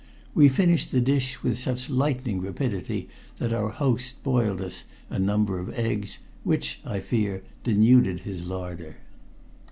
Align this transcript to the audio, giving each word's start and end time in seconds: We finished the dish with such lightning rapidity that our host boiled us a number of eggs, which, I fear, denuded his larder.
We 0.33 0.49
finished 0.49 0.91
the 0.91 0.99
dish 0.99 1.43
with 1.43 1.59
such 1.59 1.87
lightning 1.87 2.41
rapidity 2.41 3.07
that 3.37 3.53
our 3.53 3.69
host 3.69 4.23
boiled 4.23 4.59
us 4.59 4.85
a 5.11 5.19
number 5.19 5.59
of 5.59 5.71
eggs, 5.77 6.17
which, 6.43 6.79
I 6.83 6.99
fear, 6.99 7.43
denuded 7.63 8.21
his 8.21 8.47
larder. 8.47 8.97